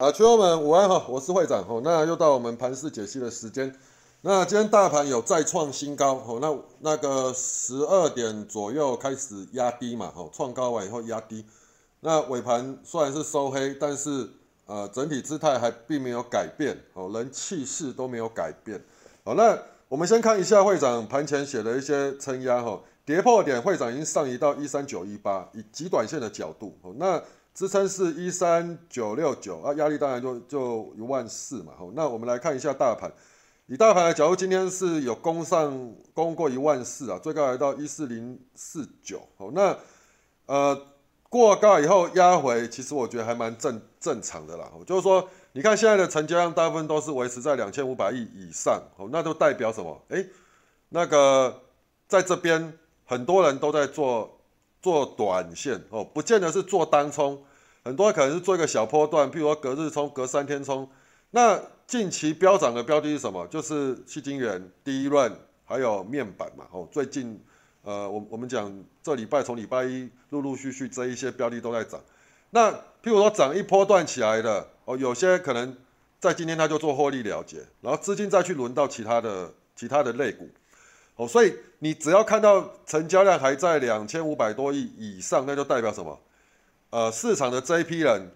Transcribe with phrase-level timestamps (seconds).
[0.00, 1.82] 啊，群友们午安哈，我是会长哦。
[1.84, 3.70] 那又到我们盘市解析的时间。
[4.22, 11.44] 那今天大盘有再创新高哦，那那个十二点左右开始压低嘛，哦，创高完以后压低。
[12.00, 14.26] 那尾盘虽然是收黑，但是
[14.64, 18.82] 呃整体姿态还并没有改变哦，人气势都没有改变。
[19.22, 27.22] 好，那我们先看一下会长盘前写的一些撑压哈，跌破点会长已经上移到一三九一八，以极短线的角度哦，那。
[27.52, 31.72] 支撑是一三九六九啊，压力当然就就一万四嘛。
[31.76, 33.12] 好，那我们来看一下大盘，
[33.66, 39.20] 以大盘的角度，今天是有攻上攻过一万四啊，最高来到一四零四九。
[39.36, 39.76] 好，那
[40.46, 40.80] 呃
[41.28, 44.70] 过高以后压回，其实我觉得还蛮正正常的啦。
[44.86, 50.00] 就是说，你看现在的成交量大部分都是维持在两千五百亿以上，哦，那就代表什么？
[50.08, 50.26] 诶，
[50.90, 51.62] 那个
[52.06, 52.72] 在这边
[53.04, 54.39] 很多人都在做。
[54.82, 57.42] 做短线哦，不见得是做单冲，
[57.84, 60.88] 很多可能是做一个小波段，譬如说隔日冲、隔三天冲。
[61.32, 63.46] 那近期飙涨的标的是什么？
[63.48, 65.32] 就是细晶圆、第一轮
[65.64, 66.66] 还有面板嘛。
[66.70, 67.40] 哦，最近
[67.82, 72.00] 呃，我我们讲这礼拜从礼拜一陆陆续续这一些标的都在涨。
[72.50, 75.76] 那譬如说涨一波段起来的哦，有些可能
[76.18, 80.48] 在今天他就做获利了结，然后资金再去轮到其他的其他的类股。
[81.20, 86.18] 哦，所以你只要看到成交量还在两千五百多亿以上，那就代表什么？
[86.88, 88.30] 呃，市场的这一批人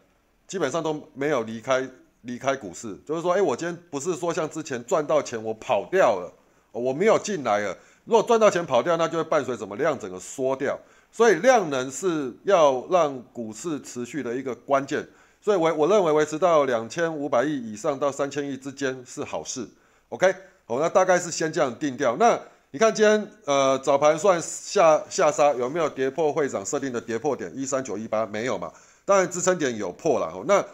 [0.46, 1.88] 基本上都没有离开
[2.20, 6.30] 离开股市，就是说，哎，我今天不是说像之前赚到钱我跑掉了，
[6.72, 7.74] 我没有进来了。
[8.04, 10.78] 如果赚到钱跑掉，那就会伴随什么量整个缩掉。
[11.10, 15.02] 所以量能是要让股市持续的一个关键。
[15.40, 19.66] 所以，我我认为维持到两千五百亿以上到三千亿之间是好事。
[20.10, 20.30] OK，
[20.66, 22.14] 好，那大概是先这样定掉。
[22.16, 22.38] 那
[22.74, 28.72] 你看今天呃早盘算下下杀有没有跌破会长设定的跌破点一三九一八没有嘛？
[29.04, 30.42] 当然支撑点有破了哦。
[30.44, 30.64] 那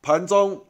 [0.00, 0.64] 盘中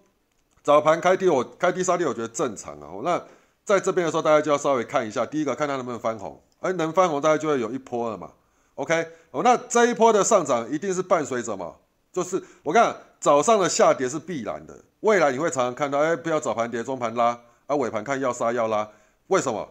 [0.63, 2.89] 早盘开低我开低杀低我觉得正常啊。
[3.05, 3.23] 那
[3.67, 8.31] 在这边的时候大家就要稍微看一下，第一个看它能不能翻红，哎能翻红大概就会有一波了嘛。
[8.77, 11.75] OK 哦，那这一波的上涨一定是伴随着嘛？
[12.11, 18.89] 就是我看早上的下跌是必然的，未来你会常常看到哎不要早盘跌中盘拉啊尾盘看要杀要拉，
[19.27, 19.69] 为什么？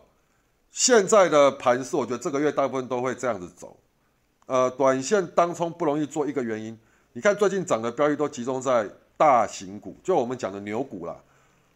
[0.72, 3.78] 现在的盘势，我觉得这个月大部分都会这样子走。
[4.46, 6.78] 呃，短线当冲不容易做一个原因，
[7.14, 11.16] 你看最近涨的标的都集中在大型股，就我们讲的牛股啦。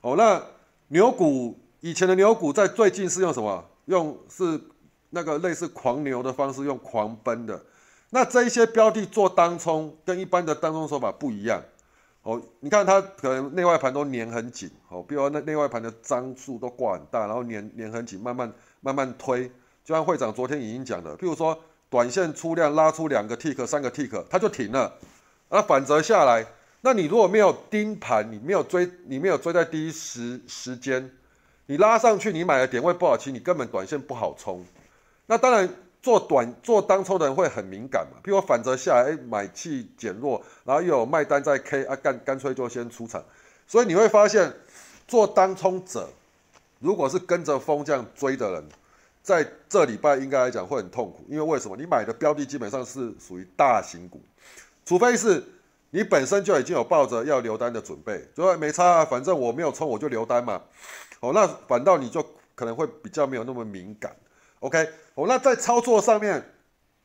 [0.01, 0.41] 哦，那
[0.87, 3.65] 牛股以前的牛股在最近是用什么？
[3.85, 4.61] 用是
[5.09, 7.61] 那个类似狂牛的方式，用狂奔的。
[8.11, 11.61] 那这一些标的做当冲，跟一般的当冲手法不一样。
[12.23, 18.51] 哦，你看它可能内外盘都粘很紧，哦，比如那内外盘的张数都挂很大，然后粘粘很紧，慢慢。
[18.83, 19.47] 慢慢推，
[19.85, 21.55] 就像会长昨天已经讲的，譬如说
[21.87, 24.91] 短线出量拉出两个 tick、三个 tick，它就停了，
[25.51, 26.43] 那反折下来，
[26.81, 31.11] 那你如果没有盯盘，你没有追，你没有追在第一时时间，
[31.67, 34.65] 你拉上去，你买的点位不好，其实你根本短线不好冲。
[35.27, 35.69] 那当然
[36.01, 43.23] 做短做当冲的人会很敏感嘛，譬如反折下来，哎，买气减弱，然后又有卖单在 K 啊，干干脆就先出场。
[43.67, 44.51] 所以你会发现，
[45.07, 46.09] 做当冲者。
[46.79, 48.63] 如果是跟着风这样追的人，
[49.21, 51.77] 在这礼拜应该来讲会很痛苦，因为为什么？
[51.77, 54.19] 你买的标的基本上是属于大型股，
[54.83, 55.43] 除非是
[55.91, 60.59] 你本身就已经有抱着要留单的准备，就没差啊，反正我没有冲我就留单嘛。
[61.19, 62.25] 哦，那反倒你就
[62.55, 64.15] 可能会比较没有那么敏感。
[64.61, 66.43] OK，哦，那在操作上面，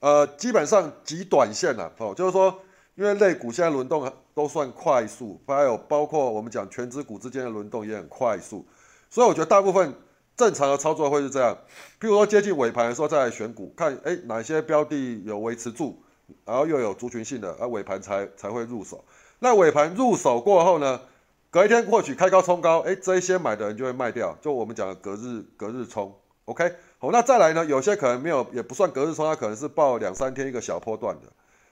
[0.01, 2.61] 呃，基本上极短线了，哦，就是说，
[2.95, 8.67] 因为类股现在轮动都算快速，还有包括我们讲全指股之间的轮动也很快速。
[9.09, 9.95] 所以我觉得大部分
[10.37, 11.57] 正常的操作会是这样，
[11.99, 16.03] 譬如说接近尾盘的时候再来选股，看哎哪些标的有维持住，
[16.45, 19.03] 然后又有族群性的，而尾盘才才会入手。
[19.39, 21.01] 那尾盘入手过后呢，
[21.51, 26.15] 隔一天或许开高冲高，哎这一些买的人就会卖掉，就我们讲的隔日隔日冲
[26.45, 26.75] ，OK
[27.13, 31.23] 那再来呢，有些可能没有也不算隔日冲，它可能是报两三天一个小波段的。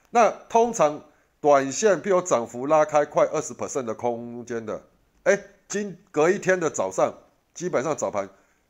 [0.09, 1.01] 那通常
[1.39, 4.83] 短线譬如涨幅拉开快二十 percent 的空间的，
[5.23, 7.13] 哎今隔一天的早上。
[7.55, 8.27] 基本上早盘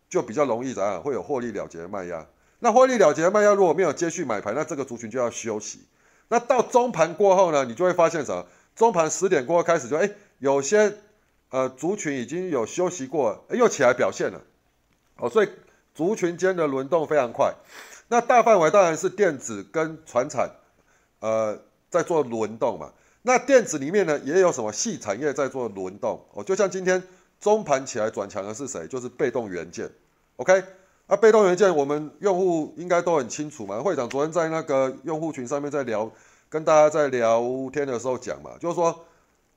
[0.09, 2.27] 就比较容易怎样，会有获利了结的卖压。
[2.59, 5.79] 那获利了结的卖压如果没有接续买盘，那这个族群就要休息。
[6.27, 8.45] 那到中盘过后呢，你就会发现什么？
[8.75, 10.99] 中盘十点过后开始就哎，有些
[11.49, 14.39] 呃族群已经有休息过，又起来表现了。
[15.17, 15.49] 哦，所以
[15.95, 17.55] 族群间的轮动非常快。
[18.09, 20.51] 那大范围当然是电子跟船产
[21.21, 21.57] 呃
[21.89, 22.91] 在做轮动嘛。
[23.23, 27.01] 那电子里面呢也有什么细产业在做轮动哦，就像今天。
[27.41, 28.87] 中盘起来转强的是谁？
[28.87, 29.91] 就是被动元件
[30.37, 30.63] ，OK？
[31.05, 33.79] 那被动元件我们用户应该都很清楚嘛。
[33.81, 36.09] 会长昨天在那个用户群上面在聊，
[36.49, 37.43] 跟大家在聊
[37.73, 39.05] 天的时候讲嘛，就是说，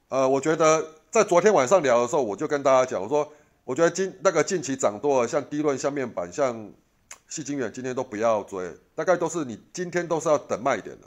[0.08, 3.32] 呃，我觉得在昨天晚上聊的时候，我就跟大家讲，我说
[3.69, 6.73] 我觉得近那个近期涨多了，像低论、像面板、像
[7.29, 11.06] 细晶圆，今天都不要追，大概都是你今天都是要等卖点的。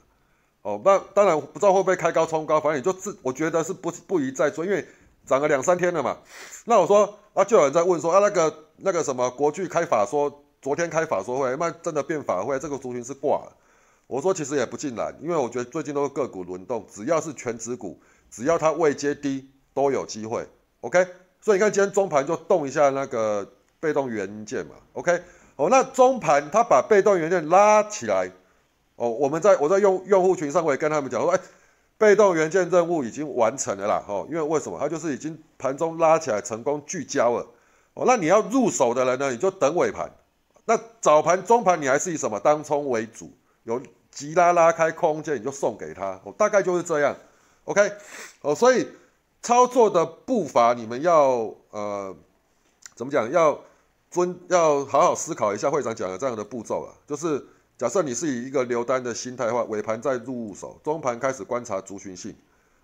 [0.62, 4.88] 哦，那当然不知道会不会开高冲高，反正你就是我觉得是不不宜再追，因为
[5.26, 6.20] 涨了两三天了嘛。
[6.66, 13.58] 那我说啊，就有人在问说啊，那个那个什么国巨开法说，昨天开法说会，那真的变法会，这个族群是挂了。
[14.06, 18.00] 我说其实也不尽然，因为我觉得最近都是个股轮动，只要是全指股，
[18.30, 20.48] 只要它未接低都有机会。
[20.82, 21.08] OK，
[21.42, 24.76] 所以你看今天中盘就动一下那个被动元件嘛。
[24.94, 25.22] OK，
[25.56, 28.32] 哦，那中盘它把被动元件拉起来。
[28.96, 31.40] 哦，我们在我在用用户群上，我也跟他们讲说，哎，
[31.98, 34.04] 被动元件任务已经完成了啦。
[34.08, 34.78] 哦，因为为什么？
[34.80, 37.48] 它就是已经盘中拉起来成功聚焦了。
[37.96, 40.12] 哦，那你要入手的人呢，你就等尾盘。
[40.66, 43.32] 那早盘、中盘你还是以什么当冲为主？
[43.64, 46.20] 有急拉拉开空间，你就送给他。
[46.24, 47.16] 哦，大概就是这样。
[47.66, 47.92] OK，
[48.42, 48.88] 哦，所以
[49.42, 52.16] 操作的步伐你们要呃
[52.96, 53.32] 怎么讲？
[53.32, 53.60] 要
[54.10, 57.46] 遵要好好思考一下会长讲的这样的步骤啊，就是。
[57.78, 62.36] 假设你是以一个留单的心态的话，尾盘再入手，中盘开始观察族群性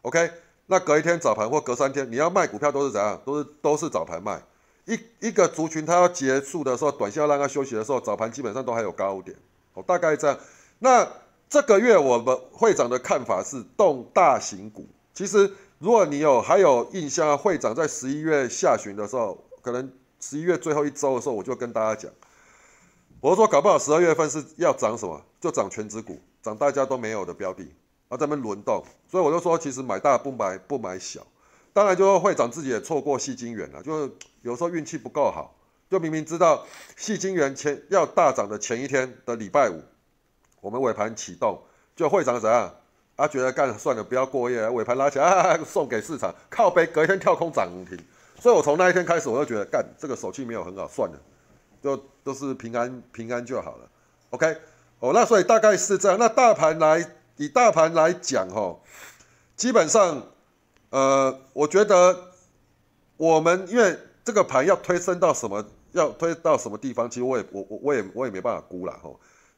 [0.02, 0.32] ，OK？
[0.66, 3.22] 那隔一天早盘或隔三天，你要卖股票都是怎样？
[3.24, 4.42] 都是都是早盘卖。
[4.86, 9.38] 一一个族群它要结束的时候，短线要让它休息的时候，早盘基本上都还有高点，
[9.76, 10.40] 哦，大概这样。
[10.80, 11.08] 那
[11.48, 14.88] 这个月我们会长的看法是动大型股。
[15.14, 22.12] 其实如果你有还有印象，会长在十一月下旬的时候，可能十一月最后一周的时候，我就跟大家讲。
[23.20, 27.64] 我说搞不好十二月份是要涨什么，就涨全指股，涨大家都没有的标的，
[28.10, 31.26] 啊，在那轮动，所以我就说，其实买大不买不买小，
[31.74, 35.56] 当然就说会长自己也错过细金元了，就是有时候运气不够好，
[35.90, 36.66] 就明明知道
[36.96, 39.84] 细金元前要大涨的前一天的礼拜五，
[40.62, 41.62] 我们尾盘启动，
[41.96, 42.74] 就会长怎样，
[43.18, 48.00] 啊，觉得干算了，不要过夜，尾盘拉起来送给市场，靠背隔一天跳空涨停，
[48.40, 51.20] 所以我从那一天开始我就觉得干这个手气没有很好，算了。
[51.80, 53.88] 就都是平安平安就好了
[54.32, 54.58] ，OK，
[55.00, 56.18] 哦，那所以大概是这样。
[56.18, 58.76] 那大盘来以大盘来讲，哈，
[59.56, 60.24] 基本上，
[60.90, 62.32] 呃，我觉得
[63.16, 69.12] 我们因为这个盘要推升到什么，要推到什么地方，其实我也我我我也我也没办法估了，哈。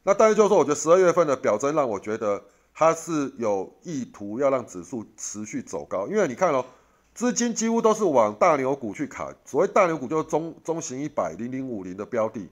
[0.03, 2.43] 那但是就是说，我觉得十二月份的表征让我觉得
[2.79, 6.65] 它是有意图要让指数持续走高，因为你看哦。
[7.13, 12.49] 资金几乎都是往大牛股去砍，所谓大牛股就是中中型一百零零五零的标的。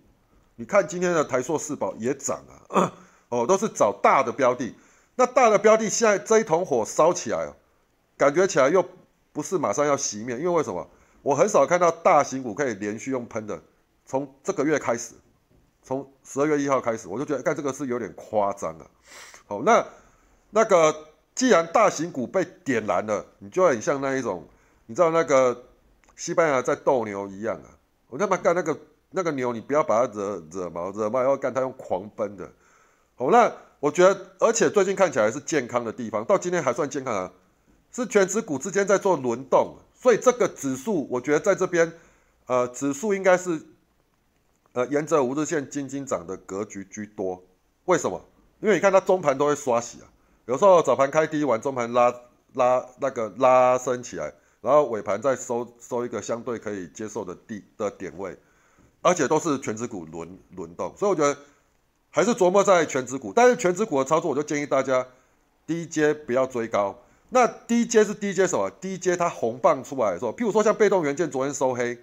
[0.57, 2.91] 你看今天的台硕四宝也涨啊，
[3.29, 4.75] 哦，都是找大的标的。
[5.15, 7.53] 那大的标的现在这一桶火烧起来，
[8.17, 8.83] 感觉起来又
[9.31, 10.85] 不是马上要熄灭，因为为什么？
[11.21, 13.61] 我很少看到大型股可以连续用喷的。
[14.05, 15.13] 从这个月开始，
[15.81, 18.85] 从十二月一号开始，我就觉得干这个是有点夸张啊。
[19.45, 19.85] 好，那
[20.49, 24.47] 那个既然大型股被点燃了，你就很像那一种。
[24.89, 25.65] 你知道那个
[26.15, 27.67] 西班牙在斗牛一样啊？
[28.07, 28.79] 我他妈干那个
[29.11, 32.49] 那个牛，你不要把它惹惹毛，惹毛要干它用狂奔的。
[33.15, 33.51] 好，那
[33.81, 37.31] 我觉得，而且最近看起来是健康的地方，到今天还算健康啊，
[37.91, 41.91] 是全指股之间在做轮动，所以这个指数我觉得在这边，
[42.45, 43.61] 呃，指数应该是
[44.71, 47.43] 呃沿着五日线金金涨的格局居多。
[47.85, 48.23] 为什么？
[48.61, 50.07] 因为你看它中盘都会刷洗啊，
[50.47, 52.13] 有时候早盘开低，晚中盘拉
[52.53, 54.33] 拉那个拉升起来。
[54.61, 58.35] 然后尾盘再收收一个相对可以接受的地的点位，
[59.01, 61.37] 而且都是全指股轮轮动，所以我觉得
[62.09, 63.31] 还是琢磨在全指股。
[63.33, 65.05] 但是全指股的操作，我就建议大家
[65.67, 66.97] 低阶不要追高。
[67.29, 68.69] 那低阶是低阶什么？
[68.69, 71.97] 低阶它红棒出来的时候，譬如说像被动元件昨天收黑，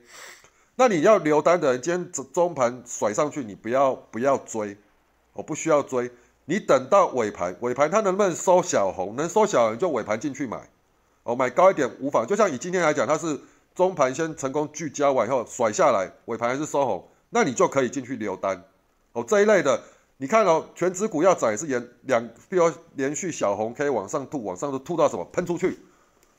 [0.76, 4.76] 那你要留单的人，今天中盘甩上去，你不要不要追，
[5.32, 6.10] 我不需要追，
[6.46, 9.16] 你等到尾盘，尾盘它能不能收小红？
[9.16, 10.60] 能收小红就尾盘进去买。
[11.22, 13.40] 哦，买高一点无妨，就像以今天来讲，它是
[13.74, 18.62] 中盘先成功聚焦完以后甩下来，尾盘还是收红，那你就可以进去留单。
[19.12, 19.80] 哦，这一类的，
[20.18, 25.78] 你看哦，全指股要涨也是连两，比如连续小红 K 往上吐，往上都吐到什么喷出去。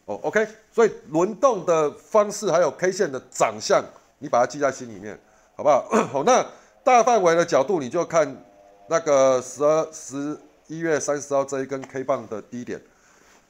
[0.06, 3.84] 哦，OK，所以轮动的方式还有 K 线的长相，
[4.20, 5.20] 你把它记在心里面，
[5.56, 5.90] 好不好？
[6.14, 6.46] 好，那
[6.84, 8.38] 大范围的角度你就看
[8.88, 12.82] 那个十二十一月三十号这一根 K 棒的低点。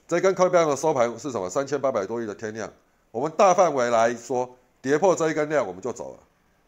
[0.07, 1.49] 这根 K 棒的收盘是什么？
[1.49, 2.71] 三千八百多亿的天量。
[3.11, 6.19] 我们大范围来说，跌破这一根量，我们就走了，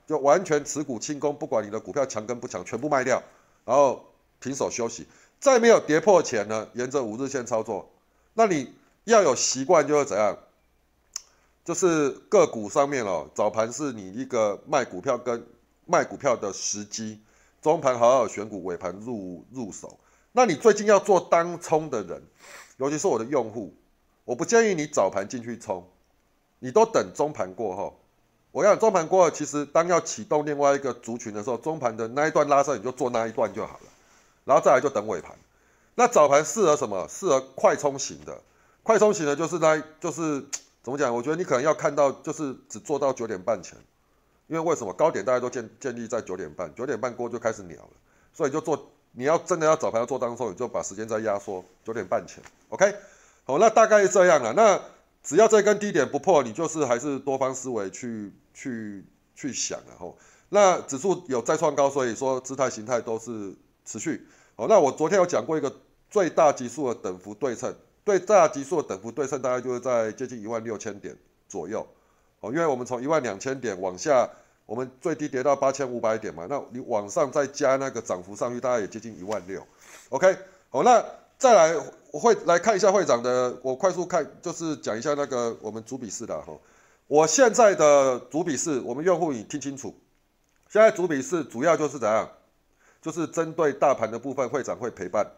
[0.07, 3.21] 就完全持股清空，不管你的股票强跟不强，全部卖掉，
[3.65, 4.03] 然后
[4.39, 5.07] 平手休息。
[5.39, 7.89] 再没有跌破前呢，沿着五日线操作。
[8.33, 10.38] 那你要有习惯，就是怎样？
[11.63, 15.45] 就是个股上面哦，早盘是你一个卖股票跟
[15.86, 17.19] 卖股票的时机，
[17.61, 19.99] 中盘好好选股，尾盘入入手。
[20.31, 22.21] 那你最近要做当冲的人。
[22.77, 23.73] 尤其是我的用户，
[24.23, 25.87] 我不建议你早盘进去冲，
[26.59, 27.99] 你都等中盘过后。
[28.51, 33.85] 我讲中盘过后，其实当要启动另外一个族群的时候，中盘的那一段拉升你就做那一段就好了，
[34.45, 35.35] 然后再来就等尾盘。
[35.95, 37.07] 那早盘适合什么？
[37.09, 38.39] 适合快冲型的。
[38.83, 40.45] 快冲型的就是那，就是
[40.83, 41.15] 怎么讲？
[41.15, 43.75] 我觉得你可能要看到，就是只做到九点半前，
[44.48, 47.92] 因为为什么高点大家都建建立在九点半，九点半过就开始鸟了，
[48.34, 48.92] 所以就做。
[49.13, 52.44] 你要真的要早盘要做当中，你就把时间再压缩九点半前。
[52.70, 52.94] OK，
[53.46, 54.54] 好，那大概是这样了。
[54.54, 54.80] 那
[55.24, 60.16] 只要这根低点不破，你就是还是多方思维去去去想然后，
[60.50, 64.27] 那指数有再创高，所以说姿态形态都是持续。
[64.56, 65.75] 好，那我昨天有讲过一个
[66.12, 67.74] 最大级数的等幅对称，
[68.06, 71.88] 最大级数的等幅对称大概就是在接近一万六千点左右。
[72.51, 74.30] 因为我们从一万两千点往下，
[74.66, 79.66] 我们最低跌到八千五百点嘛，那你往上再加那个涨幅上去，大概也接近一万六。
[80.10, 80.38] OK，
[80.70, 81.04] 好，那。
[81.39, 86.51] 再来，我会来看一下会长的，我快速看，就是讲一下那个我们主笔式的哈。
[87.06, 89.94] 我现在的主笔式，我们用户你听清楚，
[90.68, 92.27] 现在主笔式主要就是怎样，
[93.04, 95.32] 就是针对大盘的部分，会长会陪伴。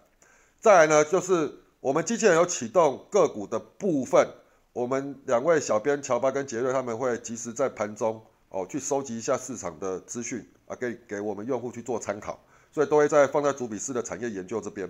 [0.61, 4.25] 再来呢，就是我们机器人有启动个股的部分，
[4.73, 12.39] 我们两位小编乔巴跟杰瑞他们会及时在盘中哦去收集一下市场的资讯啊，给给我们用户去做参考，
[12.71, 14.87] 所以都会在放在主笔式的产业研究这边。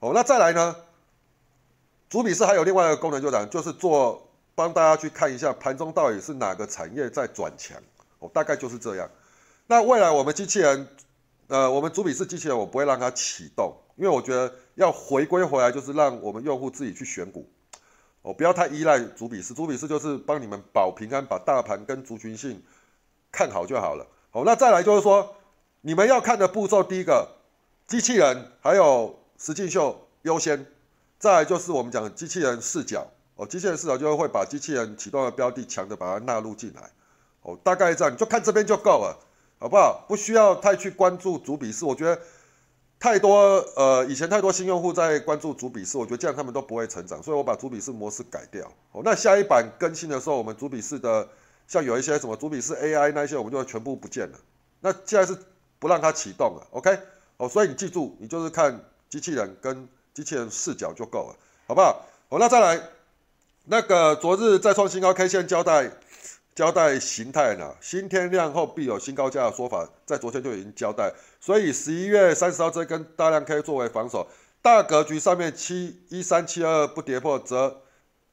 [0.00, 0.76] 哦，那再来呢？
[2.08, 7.76] 主笔式还有另外一个功能，就讲就是做帮大家去看一下盘中到底是哪个产业在转强。
[8.18, 9.10] 哦，大概就是这样。
[9.66, 10.88] 那未来我们机器人，
[11.48, 17.48] 呃，我们主笔式机器人，我不会让它启动，因为我觉得要回归回来，就是让我们用户自己去选股。
[18.26, 22.60] 哦，不要太依赖主笔式，主笔式就是帮你们保平安，把大盘跟族群性
[23.30, 24.04] 看好就好了。
[24.32, 25.36] 好，那再来就是说，
[25.82, 27.28] 你们要看的步骤，第一个，
[27.86, 29.16] 机器人还有。
[29.38, 30.64] 实境秀优先，
[31.18, 36.90] 再来就是我们讲机器人视角哦，机器人视角就会把机器人启动的标的强的把它纳入进来
[37.42, 39.14] 哦，大概这样，你就看这边就够了，
[39.58, 40.02] 好不好？
[40.08, 42.18] 不需要太去关注主笔式，我觉得
[43.06, 49.00] 太多呃以前太多新用户在关注主笔试，我觉得这样他们都不会成长，所以我把主笔式模式改掉哦。
[49.04, 51.28] 那下一版更新的时候，我们主笔式的
[51.68, 54.38] 像有一些什么主笔式 AI 那些，我们就全部不见了。
[54.80, 55.38] 那现在是
[55.78, 56.98] 不让它启动了，OK？
[57.36, 58.76] 哦，所以你记住，你就是看。
[59.08, 61.36] 机器人跟机器人视角就够了，
[61.68, 62.04] 好不好？
[62.28, 62.82] 好，那再来，
[63.66, 65.88] 那个昨日再创新高 K 线交代
[66.56, 67.70] 交代形态呢？
[67.82, 74.26] 新天量后必有新高价的说法，在昨天就已经交代，所以十一月三十号这根大量 K 作为防守，
[74.62, 77.82] 大格局上面七一三七二不跌破，则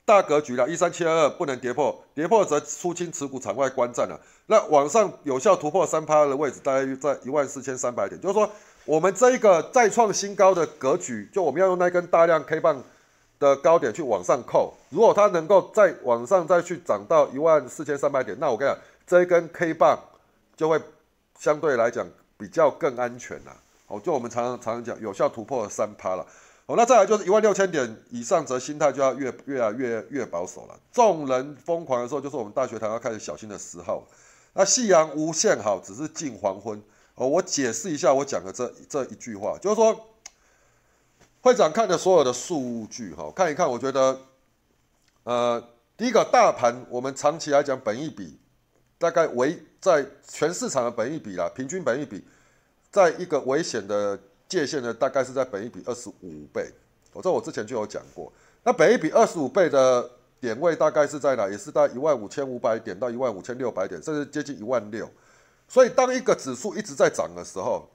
[0.05, 4.17] 大格局了，一三七二二不能跌破，跌破则出清持股场外观战了。
[4.45, 8.49] 那往上有效突破三趴的位置，大概在一万四千三百点，就是说。
[8.85, 12.83] 我们这一个再创新高的格局，就我们要用那根大量 K 棒
[13.43, 14.73] 的高点去往上扣。
[14.89, 19.99] 如果它能够再往上再去涨到一万四千三百点，那我跟你讲，这一根 K 棒
[20.55, 20.81] 就会
[21.37, 22.07] 相对来讲
[22.37, 23.55] 比较更安全了。
[23.85, 26.25] 好，就我们常常常常讲，有效突破三趴了。
[26.65, 30.79] 好，那再来就是一万六千点以上，则心态就要越越来越越保守了。
[30.93, 34.01] 众人疯狂的时候，就是我们大学堂要开始小心的时候。
[34.53, 36.81] 那夕阳无限好，只是近黄昏。
[37.15, 39.95] 哦，我解释一下我讲的这这一句话，就是说，
[41.43, 44.17] 会长看的所有的数据哈，看一看，我觉得，
[45.23, 45.61] 呃，
[45.97, 48.39] 第一个大盘，我们长期来讲，本益比
[48.97, 52.23] 大概为在全市场的本益比啦，平均本益比，
[52.89, 56.71] 在一个危险的界限呢，大概是在本益比二十五倍。
[57.11, 58.31] 我这我之前就有讲过，
[58.63, 60.09] 那本益比二十五倍的
[60.39, 61.49] 点位大概是在哪？
[61.49, 65.11] 也是在一万五千五百点到一万五千六百点，甚至接近一万六。
[65.67, 67.89] 所以，当一个指数一直在涨的时候，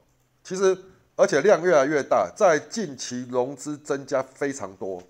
[0.44, 0.76] 其实
[1.18, 5.02] 而且量越来越大，在近期融资增加非常多。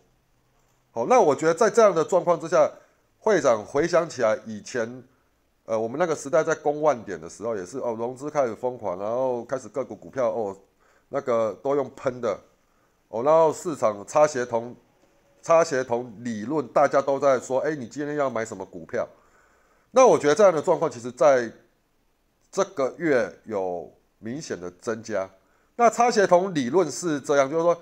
[0.91, 2.67] 好，那我觉得在这样的状况之下，
[3.19, 5.05] 会长回想起来以前，
[5.67, 10.57] 呃，我们那个时代在攻万点的时候，也是哦，融资开始疯狂，然后开始各股股票哦，
[11.11, 12.41] 那个都用喷的，
[13.09, 14.75] 哦，然后市场差协同，
[15.43, 19.07] 差协同理论，大家都在说，哎，你今天要买什么股票？
[19.91, 21.53] 那我觉得这样的状况，其实，在
[22.51, 25.29] 这个月有明显的增加，
[25.79, 27.81] 那差协同理论是这样，就是说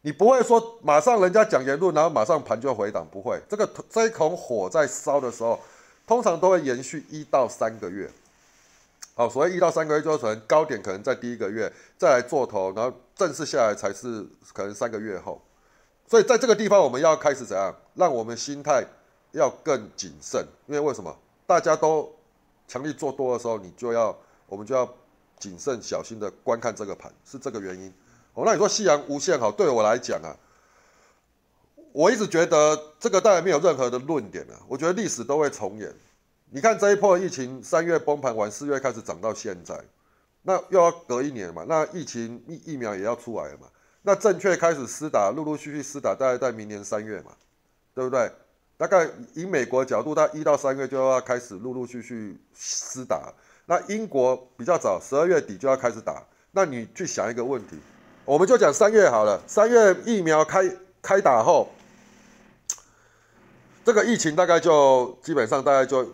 [0.00, 3.40] 你不会说马上人家讲言论，然后马上盘就回档，不会。
[3.48, 5.60] 这个这一孔火在烧的时候，
[6.08, 8.10] 通常都会延续一到三个月。
[9.14, 15.40] 好，所谓一到三个月，就是可能高点可能在第一个月再来做头，然后正式下来才是可能三个月后。
[16.08, 18.84] 所以在这个地方，我们要开始怎样，让我们心态
[19.30, 22.12] 要更谨慎，因为为什么大家都。
[22.68, 24.12] 强力做多的时候，你就要，
[24.48, 24.92] 我们就要
[25.38, 27.92] 谨慎小心的观看这个盘，是这个原因。
[28.34, 30.36] 哦，那你说夕阳无限好，对我来讲啊，
[31.92, 35.94] 我一直觉得这个当然没有任何的论点啊，我觉得历史都会重演。
[36.50, 39.82] 你看这一波疫情，三月崩盘完，四月开始涨到现在，
[40.42, 41.64] 那又要隔一年嘛？
[41.66, 43.68] 那疫情疫疫苗也要出来了嘛？
[44.02, 47.32] 那正确开始施打，陆陆续续施打，大概在明年三月嘛，
[47.94, 48.30] 对不对？
[48.76, 53.32] 大概以美国角度，它一到三月就要开始陆陆续续施打。
[53.66, 56.22] 那英国比较早，十二月底就要开始打。
[56.52, 57.76] 那你去想一个问题，
[58.24, 59.42] 我们就讲三月好了。
[59.46, 60.62] 三月疫苗开
[61.02, 61.68] 开打后，
[63.84, 66.06] 这个疫情大概就基本上大概就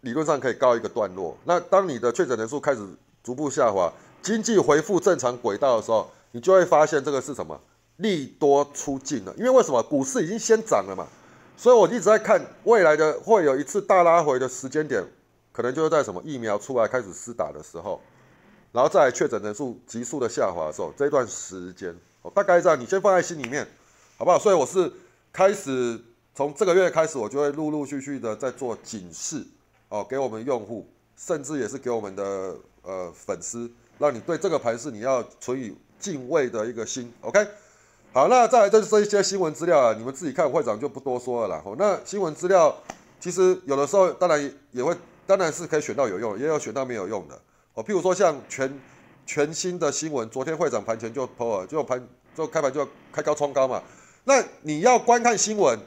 [0.00, 1.36] 理论上可以告一个段落。
[1.44, 2.80] 那当你的确诊人数开始
[3.22, 7.60] 逐步下滑，经济恢复正常轨道的时候，你就会发现这个是什么
[7.98, 9.34] 利多出尽了。
[9.36, 11.06] 因为为什么股市已经先涨了嘛？
[11.58, 15.04] 所以我一直在看未来的会有一次大拉回的时间点。
[15.56, 17.98] 可能就是在什么疫苗出来开始施打的时候，
[18.72, 23.66] 然后再确诊人数急速的下滑的时候，这一段时间，哦，大概这样，你先放在心里面，
[24.18, 24.38] 好不好？
[24.38, 24.92] 所以我是
[25.32, 25.98] 开始
[26.34, 29.42] 从这个月开始，我就会陆陆续续的在做警示，
[29.88, 30.86] 哦，给我们用户，
[31.16, 37.42] 甚至也是给我们的呃粉丝，让你对这个盘是你要存以敬畏的一个心，OK？
[38.12, 41.62] 好，那再来就是这一些新闻资料啊，你们自己看，会长就不多说了啦。
[41.64, 42.76] 哦，那新闻资料
[43.18, 44.94] 其实有的时候当然也会。
[45.26, 47.38] 当然是可以选到有用，也有选到没有用的
[47.74, 47.84] 哦。
[47.84, 48.80] 譬如说像全
[49.26, 53.82] 全新的新闻，昨天会长盘前就抛了，就盘就开盘就开高冲高嘛。
[54.24, 55.78] 那你要观看新闻，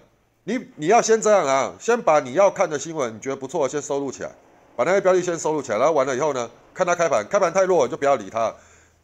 [0.43, 4.31] 你你要先这样啊，先把你要看的新闻，你觉得不错，先收录起来，
[4.75, 8.53] 把那些标的先收录起来，然后完了以后呢，看它开盘，开盘太弱你就不要理它。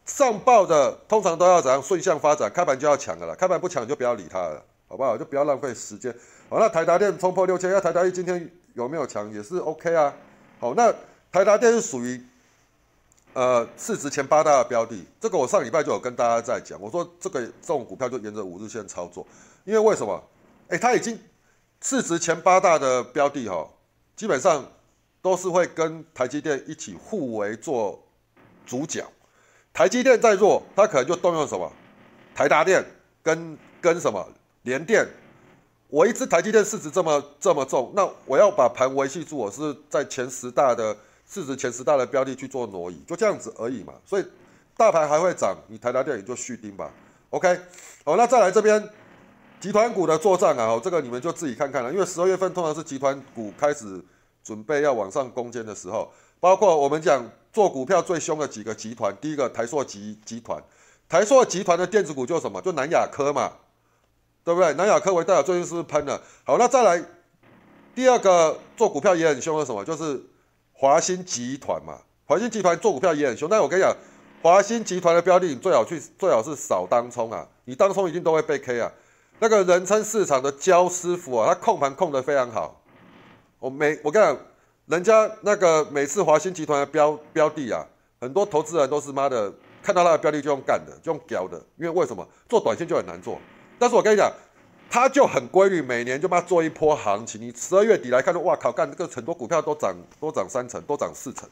[0.04, 5.16] 上报的通常都要怎样顺向发展，开盘就要抢的了，开盘不抢就不要理它了，好不好？
[5.18, 6.14] 就不要浪费时间。
[6.48, 10.14] 好，那台达电冲破六千，那台达电今天有没有强也是 OK 啊。
[10.58, 10.90] 好，那
[11.30, 12.18] 台达电是属于
[13.34, 19.26] 呃市值前八大的标的，这个我上礼拜就有跟大家在讲，我说这个这种股票就沿着五日线操作，
[19.64, 20.22] 因为为什么？
[20.68, 21.18] 哎，它已经
[21.82, 23.68] 市值前八大的标的哈，
[24.16, 24.64] 基本上
[25.20, 28.02] 都是会跟台积电一起互为做
[28.64, 29.04] 主角，
[29.74, 31.70] 台积电再弱，它可能就动用什么？
[32.34, 32.82] 台达电
[33.22, 34.26] 跟跟什么
[34.62, 35.06] 联电。
[35.88, 40.96] 我一支台积电市值这么这么重，那我要把盘维系住，我是在前十大的
[41.28, 43.94] 市值前十大的标的去做挪移，就这样子而已嘛。
[44.04, 44.26] 所以
[44.76, 46.90] 大盘还会涨，你台达电也就续盯吧。
[47.30, 47.56] OK，
[48.04, 48.82] 好，那再来这边
[49.60, 51.92] 集团股的作战啊，这个你们就自己看看了。
[51.92, 54.04] 因为十二月份通常是集团股开始
[54.42, 60.60] 准备要往上攻坚的时候，包括我们讲做股票最凶的几个集团，第一个台硕集集团，
[61.08, 63.52] 台硕集团的电子股就什么，就南亚科嘛。
[64.46, 64.72] 对不对？
[64.74, 66.22] 南亚科维代表最近是不是喷了？
[66.44, 67.04] 好，那再来
[67.96, 69.84] 第二个做股票也很凶的什么？
[69.84, 70.22] 就是
[70.72, 71.98] 华兴集团嘛。
[72.26, 73.92] 华兴集团做股票也很凶，但我跟你讲，
[74.40, 77.44] 华兴集团的标的你最好去，最好是少当冲啊。
[77.64, 78.92] 你当冲一定都会被 K 啊。
[79.40, 82.80] 那个人称市场的焦师傅啊，他控盘控得非常好。
[83.58, 84.38] 我每我跟你讲，
[84.86, 87.84] 人家那个每次华兴集团的标标的啊，
[88.20, 93.40] 很多投资人都是妈的看到他的标的就用干的，就用屌的，因为为什么做短线就很难做。
[93.78, 94.32] 但是我跟你讲，
[94.88, 97.40] 它就很规律，每年就把它做一波行情。
[97.40, 101.48] 你十二月底来看，哇靠，干这个很多股票都涨，都涨三成，都涨四成。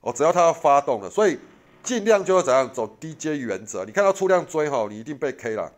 [0.00, 1.38] 哦，只要它要发动了，所以
[1.82, 3.84] 尽量就要怎样走低阶原则。
[3.84, 5.70] 你看到出量追哈，你一定被 K 了，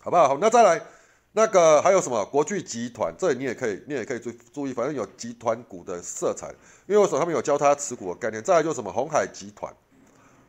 [0.00, 0.28] 好不好？
[0.28, 0.80] 好，那再来
[1.32, 6.48] 那个还有什么国巨集团，这里你也可以，你也可以注注意，反正有集团股的色彩，
[6.86, 8.42] 因为我手他们有教他持股的概念。
[8.42, 9.70] 再来就是什么红海集团，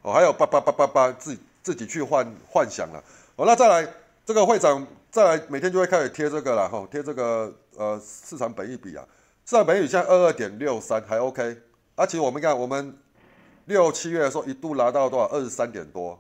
[0.04, 3.04] 哦，还有八八八八八，自己自己去幻幻想了。
[3.36, 3.92] 好，那再来。
[4.28, 9.08] 这个会长再来每天就会开始贴这个了哈，贴这个呃市场本益比啊，
[9.46, 11.58] 市场本益比现在二二点六三还 OK，
[11.96, 12.94] 而且我们看我们
[13.68, 16.20] 六七月的时候一度拿到多少二十三点多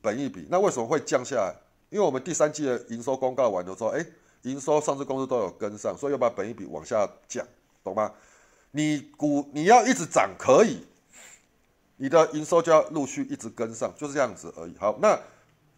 [0.00, 1.54] 本益比，那为什么会降下来？
[1.90, 4.02] 因为我们第三季的营收公告完的时候，哎，
[4.44, 7.46] 营收上市公司都有跟上，所以要把本益比往下降，
[7.84, 8.10] 懂吗？
[8.70, 10.86] 你股你要一直涨可以，
[11.98, 14.74] 你的营收就要陆续一直跟上，就是这样子而已。
[14.78, 15.20] 好，那。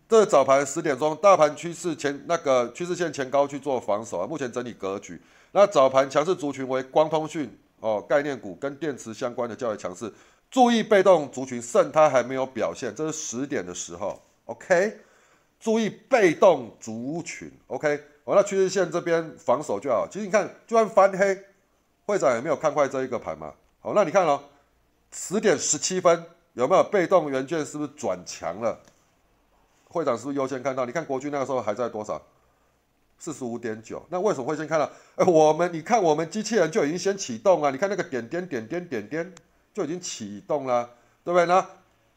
[0.06, 5.20] 这早盘十点钟，大盘趋势前那个趋势线前高去做防守啊，目前整理格局。
[5.52, 10.12] 那早盘强势族群为光通讯哦，概念股跟电池相关的较为强势。
[10.50, 14.20] 注意被动族群，剩它还没有表现，这是十点的时候。
[14.44, 15.00] OK，
[15.58, 17.50] 注意被动族群。
[17.68, 20.06] OK，哦，那趋势线这边防守就好。
[20.06, 21.36] 其实你看，就算翻黑，
[22.04, 23.52] 会长有没有看坏这一个盘嘛？
[23.80, 24.40] 好，那你看哦，
[25.10, 28.78] 十点十七分有没有被动元件是不是转强了？
[29.94, 30.84] 会长是不是优先看到？
[30.84, 32.20] 你看国军那个时候还在多少？
[33.16, 34.04] 四十五点九。
[34.10, 34.90] 那为什么会先看到？
[35.14, 37.70] 哎，我们你看我们机器人就已经先启动了。
[37.70, 39.34] 你看那个点点点点点点
[39.72, 40.90] 就已经启动了，
[41.22, 41.46] 对不对？
[41.46, 41.64] 那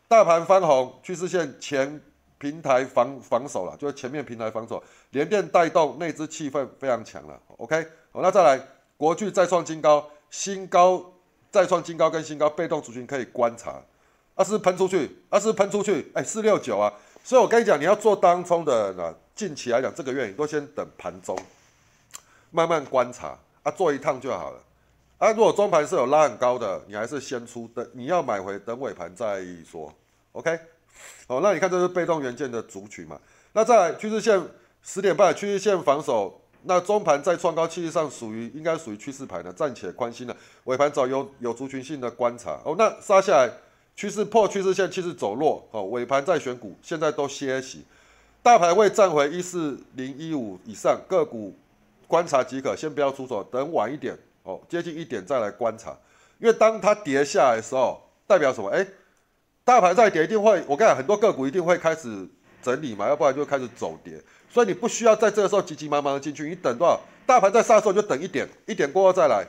[0.08, 2.02] 大盘翻红，趋势线前
[2.40, 7.40] 平台防防守了，就是前面平台防守，连电带动内资气氛非常强了。
[7.58, 8.60] OK，好，那再来，
[8.98, 11.14] 国巨再创新高，新高
[11.52, 13.80] 再创新高跟新高，被动族群可以观察，
[14.36, 16.92] 二是喷出去，二是喷出去，哎，四六九啊，
[17.28, 21.38] 所以我跟你讲，你要做当冲的呢，近期来讲，这个月你都先等盘中，
[22.52, 24.64] 慢慢观察啊，做一趟就好了。
[25.18, 29.94] 啊，如果中盘是有拉很高的，你还是先出的，你要买回等尾盘再说。
[30.32, 30.58] OK。
[31.28, 33.20] 哦，那你看这是被动元件的主曲嘛？
[33.52, 34.42] 那在趋势线
[34.82, 40.38] 十点半，趋势线防守，那中盘在创高，气势上属于应该属于趋势盘的，暂且宽心了。
[40.64, 42.58] 尾盘找有有族群性的观察。
[42.64, 43.52] 哦，那杀下来，
[43.98, 45.68] 趋势破趋势线，趋势走弱。
[45.72, 47.84] 哦，尾盘再选股，现在都歇息。
[48.44, 51.54] 大盘未站回一四零一五以上，个股
[52.08, 55.98] 观察即可，先不要出手，等晚一点哦，接近一点再来观察。
[56.40, 58.70] 因为当它跌下来的时候，代表什么？
[58.70, 58.88] 哎。
[59.66, 62.26] 大盘再跌，一定会，我跟你讲，很多个股一定会开始
[62.62, 64.14] 整理嘛，要不然就开始走跌。
[64.50, 66.98] 所以你不需要在这个时候急急忙忙的进去，你等多少？
[67.26, 69.46] 大盘在杀的时候就等一点，一点过后再来，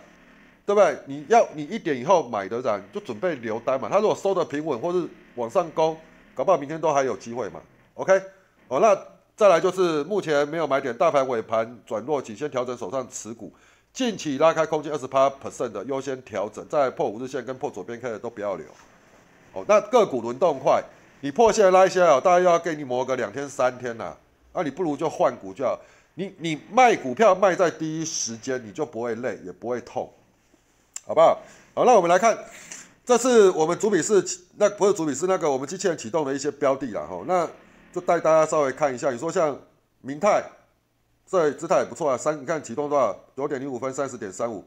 [0.69, 0.99] 对不对？
[1.07, 3.89] 你要你一点以后买的人就准备留单嘛。
[3.89, 5.97] 他如果收的平稳或是往上攻，
[6.35, 7.59] 搞不好明天都还有机会嘛。
[7.95, 8.21] OK，
[8.69, 8.95] 好，那
[9.35, 13.51] 再来就是目前没有买点，大盘尾盘转弱，请先调整手上持股，
[13.95, 18.67] 近期拉开空间二十八 percent 的优先调整，再破五日线跟破左边 K 的都不要留。
[19.55, 20.85] 哦，那个股轮动快，
[21.23, 24.15] 你破线拉一下哦，大概要给你磨个两天三天呐，
[24.53, 25.81] 那你不如就换股好。
[26.13, 30.13] 你你卖股票卖在第一时间，你就不会累也不会痛，
[31.09, 31.41] 好不好？
[31.75, 32.37] 好，那我们来看，
[33.03, 34.23] 这是我们主笔是
[34.57, 37.49] 那不是主笔是那个我们机器人启动的一些标的啦，哈，那
[37.91, 39.11] 就带大家稍微看一下。
[39.11, 39.59] 你说像
[40.03, 40.45] 明泰，
[41.27, 43.19] 这姿态也不错啊，三你看启动多少？
[43.35, 44.63] 九点零五分，三十点三五，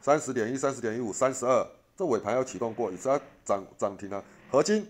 [0.00, 1.66] 三十点一，三十点一五，三十二。
[1.96, 4.22] 这尾盘要启动过，也是要涨涨停啊。
[4.48, 4.88] 合金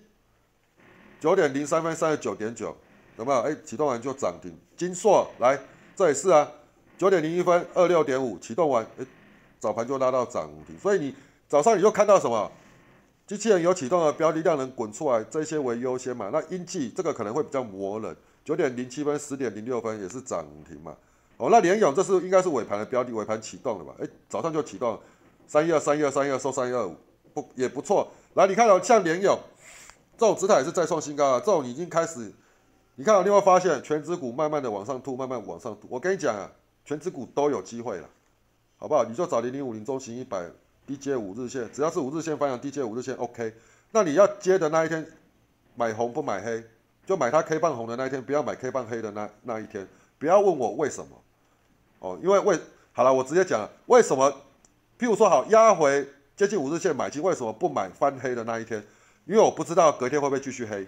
[1.18, 2.76] 九点零三分三十九点九，
[3.16, 3.40] 有没有？
[3.40, 4.54] 哎，启动完就涨停。
[4.76, 5.58] 金硕来，
[5.96, 6.46] 这也是啊，
[6.98, 9.06] 九点零一分二六点五启动完，哎，
[9.60, 10.76] 早盘就拉到涨停。
[10.76, 11.14] 所以你
[11.46, 12.50] 早上你就看到什么？
[13.26, 16.30] 机器人有启动的标的量能滚出来，这些为优先嘛。
[16.32, 20.96] 那阴气这个可能会比较磨人，九点零七分十点零六分也是涨停嘛。
[21.36, 23.94] 哦，那联勇这是应该是尾盘的标的，尾盘启动了吧？
[24.00, 24.98] 哎，早上就启动。
[25.46, 26.96] 三一二三一二三一二收三一二五
[27.32, 28.08] 不也不错。
[28.34, 29.38] 来，你看到像联勇
[30.18, 31.38] 这种姿态也是再创新高啊。
[31.38, 32.32] 这种已经开始，
[32.96, 35.86] 你看到你会发现全指股慢慢的往上吐，慢慢往上吐。
[35.88, 36.50] 我跟你讲啊，
[36.84, 38.08] 全指股都有机会了，
[38.80, 39.04] 好不好？
[39.04, 40.42] 你就找零零五零中型一百
[40.86, 43.54] 低接五日线，只要是五日线方向低接五日线 OK。
[43.92, 45.06] 那你要接的那一天
[45.76, 46.64] 买红不买黑，
[47.04, 49.86] 就买它 K 棒红的那一天，不要买 K 棒黑的那那一天。
[50.18, 51.22] 不要问我为什么
[51.98, 52.58] 哦，因为为
[52.92, 54.34] 好了，我直接讲为什么。
[54.98, 58.82] 譬如说，好压回接近五日线买进，为什么不买翻黑的那一天？
[59.24, 60.86] 因为我不知道隔天会不会继续黑。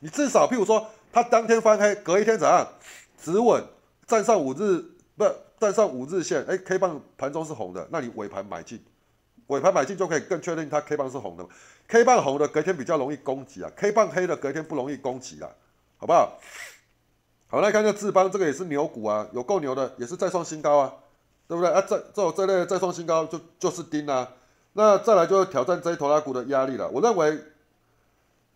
[0.00, 2.66] 你至少譬如说，它当天翻黑，隔一天怎样
[3.18, 3.64] 止稳
[4.06, 4.84] 站上五日，
[5.16, 5.24] 不
[5.60, 8.82] 站上五日线，哎，K 棒盘中是红的，那你尾盘买进，
[9.48, 11.46] 尾盘买进就可以更确定它 K 棒是红的。
[11.86, 15.50] K 棒红的隔天比较容易攻击啊，K 棒黑的隔天不容易攻击啊，
[15.96, 16.38] 好不好？
[17.48, 20.94] 好，来看这智邦，这个也是牛股啊，有够牛的，也是再创新高啊。
[21.48, 21.80] 对不对啊？
[21.80, 24.34] 这这种这类再创新高就就是盯啊。
[24.74, 26.86] 那再来就是挑战这一头拉股的压力了。
[26.90, 27.42] 我认为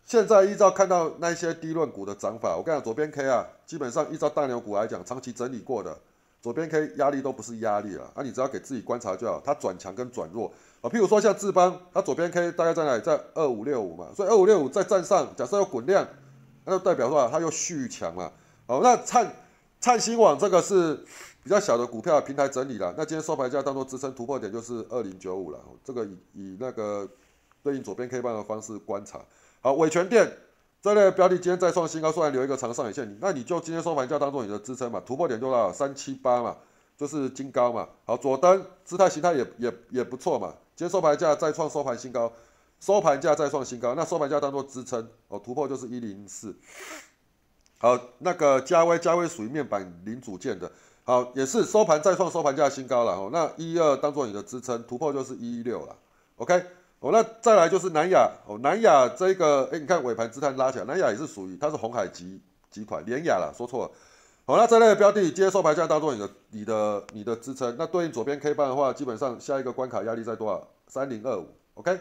[0.04, 5.98] 现在依照看到那些低论股的涨法，我跟你讲，左边 K 啊，基本上依照大牛股来讲，长期整理过的
[6.42, 8.12] 左边 K 压力都不是压力了。
[8.14, 10.52] 啊，你只要给自己观察就好，它转强跟转弱
[10.82, 10.90] 啊。
[10.90, 13.02] 譬如说像智邦，它左边 K 大概在哪里？
[13.02, 14.08] 在二五六五嘛。
[14.14, 16.06] 所以二五六五再站上，假设要滚量，
[16.64, 18.32] 那就代表说它又续强了。
[18.66, 19.32] 好，那灿
[19.80, 21.02] 灿星网这个是。
[21.44, 27.04] 比较小的股票平台整理了，那今天收盘价当做支撑突破点就是二零九五了，这个以以那个
[27.64, 29.18] 对应左边 K 棒的方式观察。
[29.60, 30.32] 好，伟全电
[30.82, 36.56] 这类标的今天再创新高，虽然留一个长上影线，那你就今天收盘价当做你的支撑嘛，突破点就到三七八嘛，
[36.98, 37.88] 就是金高嘛。
[38.04, 42.32] 好，左登姿态形态也也也不错嘛，今天收盘价再创收盘新高，
[42.80, 46.52] 收盘价再创新高，那收盘价当做支撑哦，突破就是一零四。
[47.78, 50.70] 好，那个加威加威属于面板零组件的。
[51.04, 53.30] 好，也是收盘再创收盘价新高了哦。
[53.32, 55.96] 那一二当做你的支撑，突破就是一一六了。
[56.36, 56.64] OK，
[57.02, 63.90] 哦，那再来就是南亚哦，南亚这个，哎，你看尾盘姿态拉起来，南亚也是属于它是红海集集团，联雅了，说错了。
[64.44, 70.64] 好，那这类标的，今天收盘价当做你的你的你的支撑，那对应左边 K 棒的话，基本上下一个关卡压力在多少？
[70.86, 71.98] 三零二五，OK，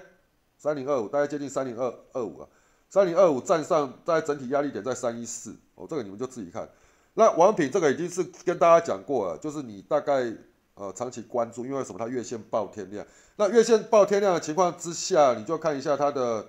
[0.60, 2.48] 三零二五，大概接近三零二二五啊，
[2.88, 6.70] 三零二五站上，在整体压力点在三一四，哦，这个你们就自己看。
[7.16, 10.32] 那王品这个已经是跟大家讲过了，就是你大概
[10.76, 12.00] 呃长期关注，因为什么？
[12.00, 13.06] 它月线爆天量。
[13.36, 16.48] 那月线爆天量的情况之下，你就看一下它的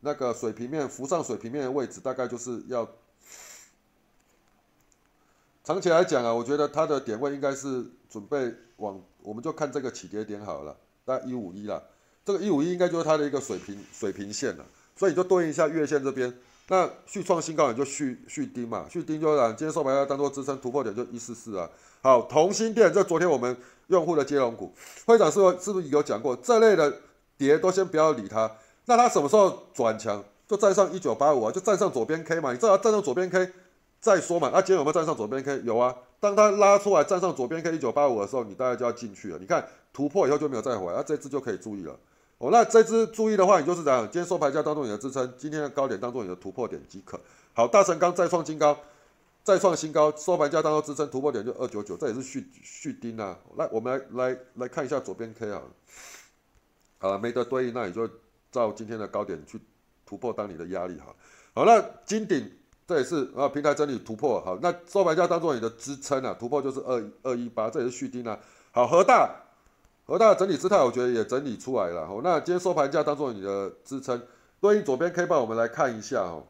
[0.00, 2.88] 那个水平面浮上水平面的位置，大概就是要
[5.64, 11.82] 长期来讲啊，我觉得它的点位应该是准备往，我们就看这个起跌点好了，大概一五一啦。
[12.24, 14.64] 这个一五一应该就是它的一个水平水平线了，
[14.96, 16.32] 所以你就对应一下月线这边，
[16.70, 21.68] 那续创新高你就续续低嘛，续低就让今天收盘要当做支撑突破点就一四四啊。
[22.00, 23.56] 好，同心电这昨天我们
[23.88, 24.72] 用户的接龙股，
[25.04, 27.00] 会长是不是不是有讲过这类的
[27.36, 28.48] 跌都先不要理它，
[28.84, 33.50] 那它什么时候转强就站上一九八五啊，就站上左边 K 嘛，你知道站上左边 K
[34.00, 35.62] 再说嘛，那今天有没有站上左边 K？
[35.64, 41.98] 有啊，当它拉出来站上左边 K 一九八五的时候，你大概就要进去了，你看突破以后就没有再回来，那这次就可以注意了。
[42.40, 47.20] 哦，那这支注意的话，你就是这样，今天收盘价当做你的支撑，今天的高点当做你的突破点即可。
[47.52, 48.74] 好，大成钢再创新高，
[49.44, 53.36] 再创新高，收盘价当做支撑，突破点就二九九，这也是续续钉啊。
[53.58, 55.60] 来，我们来来来看一下左边 K 啊，
[56.96, 58.08] 好了，没得对应，那你就
[58.50, 59.60] 照今天的高点去
[60.06, 61.14] 突破当你的压力哈。
[61.54, 62.50] 好，那金顶
[62.86, 68.38] 这也是啊，平台整理突破，好，那收盘价当做你的支撑啊，突破就是二二一八，这也是续钉啊。
[68.70, 69.30] 好，和大。
[70.10, 72.00] 和大整理姿态，我觉得也整理出来了。
[72.00, 74.20] 哦，那今天收盘价当做你的支撑，
[74.60, 76.42] 对应左边 K 棒，我们来看一下哦。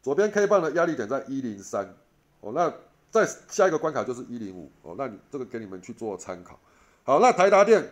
[0.00, 1.92] 左边 K 棒的压力点在一零三，
[2.38, 2.72] 哦，那
[3.10, 6.56] 在下一个关卡就是一零五，哦，那你这个给你们去做参考。
[7.02, 7.82] 好，那台达电，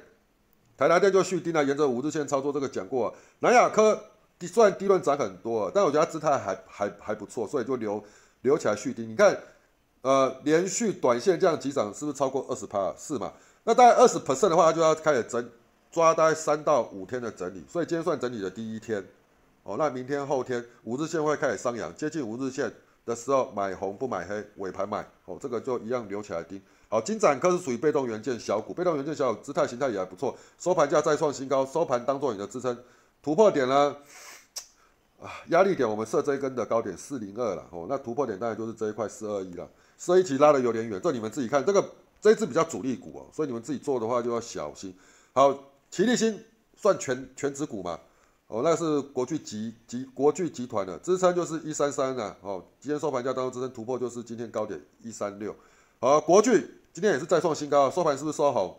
[0.76, 3.12] 台达电就续盯了，沿着五日线操作，这个讲过。
[3.40, 4.00] 南亚科
[4.42, 8.00] 虽然低论涨很多，但我觉得姿态还还还不错，所以就留
[8.42, 9.10] 留起来续盯。
[9.10, 9.36] 你看，
[10.02, 12.94] 呃，连续短线这样急涨，是不是超过二十趴？
[12.96, 13.32] 是嘛？
[13.64, 15.50] 那大概二十 percent 的话，它就要开始整
[15.90, 19.02] 抓大概三到五天的整理，所以今天算整理的第一天，
[19.62, 22.70] 哦，那明天后天五日线会开始上扬，接近五日线
[23.06, 26.60] 的时候买红不买黑，尾盘买，哦，这个就一样留起来盯。
[26.90, 32.76] 好，金展科是属于被动元件小股，被动元件小股姿态形态也还不错，收盘价再创新高，收盘当做你的支撑，
[33.22, 33.96] 突破点呢，
[35.22, 41.82] 啊，压力点我们设这一根的高点四零二了，哦，那突破点当然就是这一块四二一了，四二一其拉的有点远，这你们自己看这个。
[42.24, 44.96] 这一支比较主力股哦，所以你们自己做的话就要小心。
[45.34, 45.54] 好，
[45.90, 46.42] 齐力新
[46.74, 48.00] 算全全指股嘛？
[48.46, 52.34] 哦，那是国巨集集国巨集团的支撑就是一三三啊。
[52.40, 55.54] 哦，今天收盘价当中支撑突破就是今天高点一三六。
[56.00, 58.74] 好，国巨今天也是再创新高，收盘是不是收好？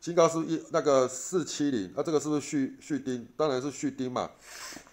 [0.00, 3.24] 新高是一那个四七零，那这个是不是续续丁？
[3.36, 4.28] 当然是续丁嘛。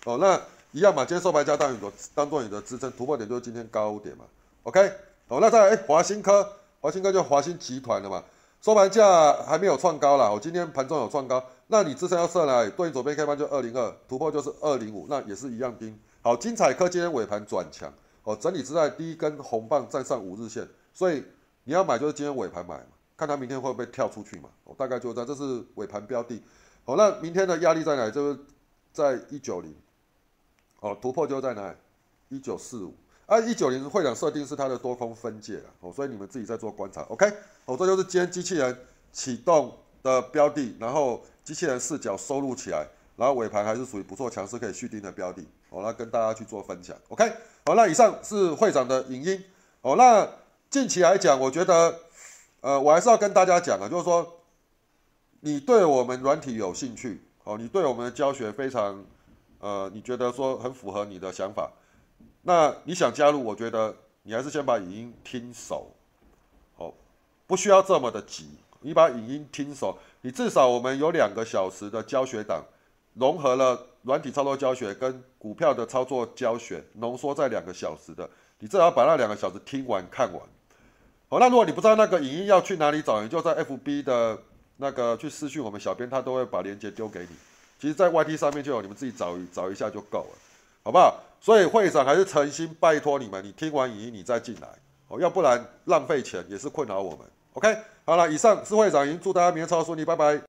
[0.06, 0.40] 哦，那
[0.72, 4.26] 一样嘛，今天收盘价当你的当做你的支撑突破点就是今天高点嘛。
[4.62, 4.88] OK，
[5.28, 6.48] 好，那再来华新科。
[6.80, 8.24] 华兴哥就华兴集团的嘛，
[8.62, 15.98] 收盘价还没有创高啦，我今天盘中有创高，那你支撑要设来，对左边开盘就二零二，突破就是二零五，那也是一样盯。
[16.22, 17.92] 好，精彩科今天尾盘转强，
[18.24, 21.24] 哦，整理之外第一根红棒站上五日线，所以
[21.64, 26.42] 你要买就是今天尾盘买嘛，看它明天会不会跳出去嘛，哦，大概就在这是尾盘标的。
[26.86, 28.10] 好，那明天的压力在哪？
[28.10, 28.40] 就是
[28.94, 29.76] 在一九零，
[30.80, 31.74] 哦，突破就在哪？
[32.30, 32.94] 一九四五。
[33.28, 37.30] 啊，一九零会长设定是它的多空分界了哦，所以你们自己在做观察，OK？
[37.66, 38.76] 哦，这就是今天机器人
[39.12, 42.88] 启动的标的，然后机器人视角收录起来，
[43.18, 47.30] 然后尾盘还是属于不错强势可以续订的标的，哦，那跟大家去做分享，OK？
[47.66, 49.44] 好，那以上是会长的影音，
[49.82, 50.26] 哦，那
[50.70, 52.00] 近期来讲，我觉得，
[52.62, 54.26] 呃，我还是要跟大家讲啊，就是说，
[55.42, 59.04] 你对我们软体有兴趣，哦，你对我们的教学非常，
[59.60, 61.70] 呃，你觉得说很符合你的想法。
[62.48, 63.44] 那你想加入？
[63.44, 65.92] 我觉得你还是先把语音听熟，
[66.78, 66.94] 哦，
[67.46, 68.48] 不需要这么的急。
[68.80, 72.64] 你把语音听熟，你至少我们有两个小时的教学档，
[73.16, 78.30] 融合了软体操作教学跟股票的操作教学，浓缩在两个小时的，
[78.60, 80.42] 你至少把那两个小时听完看完。
[81.28, 84.40] 好，那如果你不知道那个语音要去哪里找，你就在 FB 的
[84.78, 87.36] 那个去私讯我们小编，他都会把链接丢给你。
[87.78, 90.38] 其实，在 YT 上面就有，你们自己找找一下就够了，
[90.86, 91.22] 好不好？
[91.48, 94.68] 所以会长还是诚心拜托你们，你听完语音你再进来
[95.08, 97.20] 哦，要不然浪费钱也是困扰我们。
[97.54, 100.42] OK，好了，以上是会长，已经祝大家明天超顺利，拜拜。